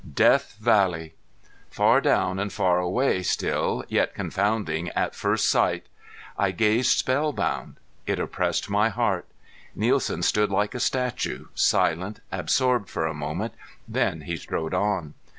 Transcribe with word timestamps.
Death 0.15 0.57
Valley! 0.59 1.13
Far 1.69 2.01
down 2.01 2.39
and 2.39 2.51
far 2.51 2.79
away 2.79 3.21
still, 3.21 3.83
yet 3.87 4.15
confounding 4.15 4.89
at 4.95 5.13
first 5.13 5.47
sight! 5.47 5.85
I 6.39 6.49
gazed 6.49 6.97
spellbound. 6.97 7.75
It 8.07 8.19
oppressed 8.19 8.67
my 8.67 8.89
heart. 8.89 9.27
Nielsen 9.75 10.23
stood 10.23 10.49
like 10.49 10.73
a 10.73 10.79
statue, 10.79 11.49
silent, 11.53 12.19
absorbed 12.31 12.89
for 12.89 13.05
a 13.05 13.13
moment, 13.13 13.53
then 13.87 14.21
he 14.21 14.37
strode 14.37 14.73
on. 14.73 15.13